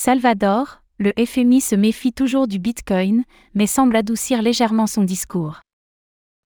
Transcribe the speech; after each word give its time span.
Salvador, 0.00 0.80
le 1.00 1.12
FMI 1.18 1.60
se 1.60 1.74
méfie 1.74 2.12
toujours 2.12 2.46
du 2.46 2.60
Bitcoin, 2.60 3.24
mais 3.54 3.66
semble 3.66 3.96
adoucir 3.96 4.42
légèrement 4.42 4.86
son 4.86 5.02
discours. 5.02 5.62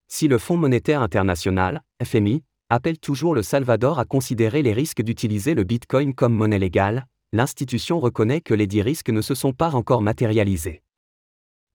Si 0.07 0.27
le 0.27 0.39
Fonds 0.39 0.57
monétaire 0.57 1.03
international, 1.03 1.83
FMI, 2.03 2.41
appelle 2.71 2.97
toujours 2.97 3.35
le 3.35 3.43
Salvador 3.43 3.99
à 3.99 4.05
considérer 4.05 4.63
les 4.63 4.73
risques 4.73 5.03
d'utiliser 5.03 5.53
le 5.53 5.63
Bitcoin 5.63 6.15
comme 6.15 6.33
monnaie 6.33 6.57
légale, 6.57 7.05
l'institution 7.31 7.99
reconnaît 7.99 8.41
que 8.41 8.55
les 8.55 8.65
dix 8.65 8.81
risques 8.81 9.11
ne 9.11 9.21
se 9.21 9.35
sont 9.35 9.53
pas 9.53 9.75
encore 9.75 10.01
matérialisés. 10.01 10.81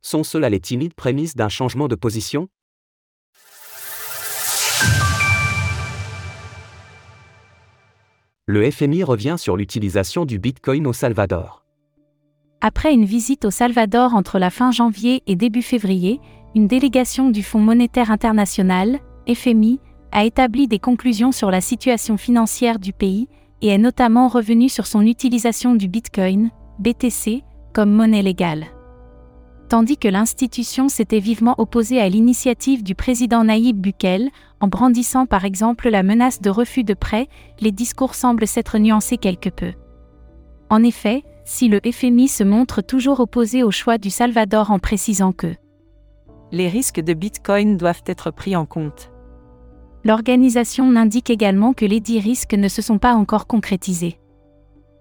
Sont 0.03 0.25
cela 0.25 0.51
les 0.51 0.59
timides 0.59 0.95
prémices 0.95 1.37
d'un 1.37 1.49
changement 1.49 1.87
de 1.87 1.95
position? 1.95 2.49
Le 8.47 8.69
FMI 8.69 9.05
revient 9.05 9.37
sur 9.39 9.57
l'utilisation 9.57 10.25
du 10.25 10.41
Bitcoin 10.41 10.85
au 10.89 10.93
Salvador. 10.93 11.68
Après 12.61 12.93
une 12.93 13.05
visite 13.05 13.45
au 13.45 13.53
Salvador 13.53 14.15
entre 14.15 14.41
la 14.41 14.51
fin 14.51 14.73
janvier 14.73 15.23
et 15.29 15.37
début 15.37 15.63
février, 15.63 16.21
une 16.57 16.67
délégation 16.67 17.31
du 17.31 17.45
Fonds 17.45 17.61
monétaire 17.61 18.11
international, 18.11 18.99
FMI, 19.33 19.79
a 20.11 20.25
établi 20.25 20.67
des 20.67 20.81
conclusions 20.81 21.31
sur 21.31 21.53
la 21.53 21.61
situation 21.61 22.17
financière 22.17 22.81
du 22.81 22.93
pays 22.93 23.29
et 23.63 23.69
est 23.69 23.79
notamment 23.79 24.27
revenu 24.27 24.69
sur 24.69 24.87
son 24.87 25.03
utilisation 25.03 25.77
du 25.77 25.87
Bitcoin, 25.87 26.51
BTC, 26.81 27.45
comme 27.73 27.93
monnaie 27.93 28.23
légale. 28.23 28.67
Tandis 29.69 29.99
que 29.99 30.09
l'institution 30.09 30.89
s'était 30.89 31.21
vivement 31.21 31.55
opposée 31.59 32.01
à 32.01 32.09
l'initiative 32.09 32.83
du 32.83 32.97
président 32.97 33.45
Naïb 33.45 33.77
Bukel, 33.77 34.31
en 34.61 34.67
brandissant 34.67 35.27
par 35.27 35.45
exemple 35.45 35.91
la 35.91 36.03
menace 36.03 36.41
de 36.41 36.51
refus 36.51 36.85
de 36.85 36.95
prêt, 36.95 37.29
les 37.61 37.71
discours 37.71 38.17
semblent 38.17 38.47
s'être 38.49 38.79
nuancés 38.79 39.19
quelque 39.19 39.51
peu. 39.51 39.75
En 40.71 40.83
effet, 40.83 41.23
si 41.49 41.69
le 41.69 41.81
FMI 41.81 42.29
se 42.29 42.45
montre 42.45 42.83
toujours 42.83 43.21
opposé 43.21 43.63
au 43.63 43.71
choix 43.71 43.97
du 43.97 44.11
Salvador 44.11 44.71
en 44.71 44.79
précisant 44.79 45.33
que 45.33 45.55
les 46.53 46.69
risques 46.69 47.01
de 47.01 47.15
Bitcoin 47.15 47.79
doivent 47.79 48.03
être 48.05 48.31
pris 48.31 48.55
en 48.55 48.67
compte. 48.67 49.11
L'organisation 50.05 50.91
n'indique 50.91 51.31
également 51.31 51.73
que 51.73 51.87
les 51.87 52.01
dix 52.01 52.21
risques 52.21 52.53
ne 52.53 52.69
se 52.69 52.83
sont 52.83 52.99
pas 52.99 53.15
encore 53.15 53.47
concrétisés. 53.47 54.21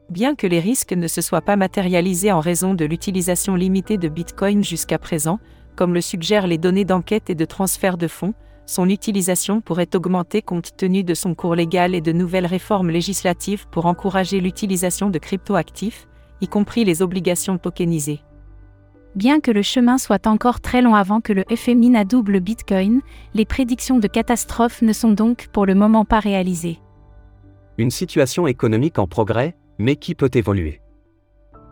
Bien 0.09 0.36
que 0.36 0.48
les 0.48 0.62
risques 0.62 0.94
ne 0.94 1.08
se 1.08 1.20
soient 1.20 1.42
pas 1.42 1.58
matérialisés 1.58 2.31
en 2.31 2.39
raison 2.39 2.73
de 2.73 2.86
l'utilisation 2.86 3.56
limitée 3.56 3.98
de 3.98 4.08
Bitcoin 4.08 4.64
jusqu'à 4.64 5.00
présent, 5.00 5.39
comme 5.76 5.94
le 5.94 6.02
suggèrent 6.02 6.48
les 6.48 6.58
données 6.58 6.86
d'enquête 6.86 7.30
et 7.30 7.36
de 7.36 7.45
transfert 7.45 7.98
de 7.98 8.08
fonds, 8.08 8.34
son 8.66 8.88
utilisation 8.88 9.59
pourrait 9.59 9.94
augmenter 9.95 10.42
compte 10.42 10.78
tenu 10.78 11.04
de 11.04 11.14
son 11.14 11.36
cours 11.36 11.56
légal 11.56 11.94
et 11.94 12.02
de 12.02 12.14
nouvelles 12.14 12.45
réformes 12.45 12.89
législatives 12.89 13.67
pour 13.70 13.86
encourager 13.86 14.39
l'utilisation 14.39 15.09
de 15.09 15.20
cryptoactifs, 15.20 16.08
y 16.42 16.48
compris 16.48 16.86
les 16.86 17.02
obligations 17.02 17.58
tokenisées. 17.58 18.22
Bien 19.16 19.40
que 19.40 19.52
le 19.52 19.64
chemin 19.64 19.98
soit 19.98 20.28
encore 20.28 20.62
très 20.62 20.82
long 20.82 20.94
avant 20.94 21.22
que 21.22 21.34
le 21.34 21.44
FMI 21.50 21.90
n'adouble 21.90 22.40
Bitcoin, 22.40 23.02
les 23.34 23.46
prédictions 23.46 23.98
de 23.98 24.08
catastrophe 24.08 24.82
ne 24.82 24.94
sont 24.94 25.12
donc 25.12 25.48
pour 25.52 25.66
le 25.66 25.74
moment 25.74 26.06
pas 26.06 26.20
réalisées. 26.20 26.80
Une 27.78 27.90
situation 27.90 28.46
économique 28.46 29.00
en 29.00 29.08
progrès, 29.08 29.56
mais 29.80 29.96
qui 29.96 30.14
peut 30.14 30.30
évoluer. 30.34 30.82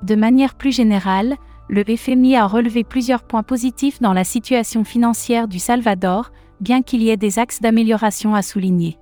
De 0.04 0.16
manière 0.16 0.56
plus 0.56 0.76
générale, 0.76 1.36
le 1.70 1.84
FMI 1.84 2.36
a 2.36 2.46
relevé 2.46 2.84
plusieurs 2.84 3.24
points 3.24 3.44
positifs 3.44 4.02
dans 4.02 4.14
la 4.14 4.24
situation 4.24 4.84
financière 4.84 5.48
du 5.48 5.60
Salvador, 5.60 6.32
bien 6.62 6.82
qu'il 6.82 7.02
y 7.02 7.10
ait 7.10 7.18
des 7.18 7.40
axes 7.40 7.62
d'amélioration 7.62 8.36
à 8.36 8.42
souligner. 8.42 8.98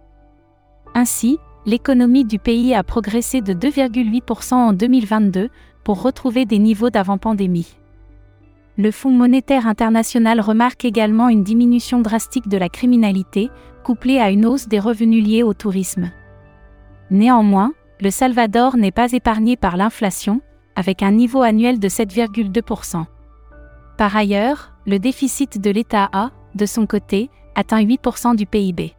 Ainsi, 0.95 1.39
l'économie 1.66 2.25
du 2.25 2.39
pays 2.39 2.73
a 2.73 2.83
progressé 2.83 3.42
de 3.42 3.53
2,8% 3.53 4.53
en 4.53 4.73
2022 4.73 5.50
pour 5.83 6.02
retrouver 6.02 6.45
des 6.45 6.59
niveaux 6.59 6.89
d'avant-pandémie. 6.89 7.78
Le 8.78 8.92
Fonds 8.92 9.11
monétaire 9.11 9.67
international 9.67 10.42
remarque 10.42 10.83
également 10.83 11.30
une 11.30 11.44
diminution 11.44 12.02
drastique 12.02 12.47
de 12.47 12.58
la 12.58 12.70
criminalité, 12.70 13.50
couplée 13.83 14.20
à 14.20 14.32
une 14.32 14.45
hausse 14.45 14.67
des 14.67 14.80
revenus 14.80 15.23
liés 15.23 15.43
au 15.43 15.54
tourisme. 15.54 16.11
Néanmoins, 17.11 17.73
le 18.02 18.10
Salvador 18.10 18.76
n'est 18.76 18.92
pas 18.92 19.11
épargné 19.11 19.55
par 19.55 19.77
l'inflation, 19.77 20.42
avec 20.76 21.04
un 21.04 21.11
niveau 21.11 21.43
annuel 21.43 21.80
de 21.80 21.87
7,2%. 21.87 23.05
Par 23.98 24.17
ailleurs, 24.17 24.73
le 24.87 24.98
déficit 24.98 25.61
de 25.61 25.70
l'État 25.70 26.10
a, 26.11 26.32
de 26.55 26.66
son 26.66 26.87
côté, 26.87 27.30
atteint 27.55 27.83
8% 27.83 28.36
du 28.36 28.48
PIB. 28.48 28.95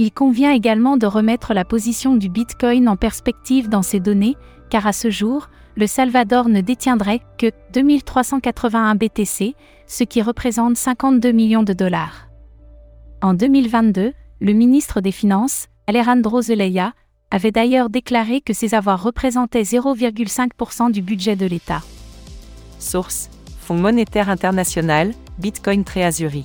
Il 0.00 0.12
convient 0.12 0.52
également 0.52 0.96
de 0.96 1.06
remettre 1.06 1.54
la 1.54 1.64
position 1.64 2.14
du 2.14 2.28
Bitcoin 2.28 2.88
en 2.88 2.94
perspective 2.96 3.68
dans 3.68 3.82
ces 3.82 3.98
données, 3.98 4.36
car 4.70 4.86
à 4.86 4.92
ce 4.92 5.10
jour, 5.10 5.50
le 5.74 5.88
Salvador 5.88 6.48
ne 6.48 6.60
détiendrait 6.60 7.20
que 7.36 7.50
2381 7.72 8.94
BTC, 8.94 9.56
ce 9.88 10.04
qui 10.04 10.22
représente 10.22 10.76
52 10.76 11.32
millions 11.32 11.64
de 11.64 11.72
dollars. 11.72 12.28
En 13.22 13.34
2022, 13.34 14.12
le 14.40 14.52
ministre 14.52 15.00
des 15.00 15.10
Finances, 15.10 15.66
Alejandro 15.88 16.42
Zelaya, 16.42 16.92
avait 17.32 17.50
d'ailleurs 17.50 17.90
déclaré 17.90 18.40
que 18.40 18.52
ces 18.52 18.74
avoirs 18.74 19.02
représentaient 19.02 19.62
0,5% 19.62 20.92
du 20.92 21.02
budget 21.02 21.34
de 21.34 21.46
l'État. 21.46 21.82
Source 22.78 23.30
Fonds 23.58 23.74
monétaire 23.74 24.30
international, 24.30 25.12
Bitcoin 25.40 25.82
Treasury. 25.82 26.44